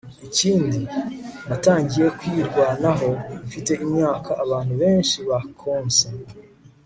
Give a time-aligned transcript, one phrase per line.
[0.27, 0.79] ikindi.
[1.47, 3.09] natangiye kwirwanaho
[3.45, 6.07] mfite imyaka abantu benshi bakonsa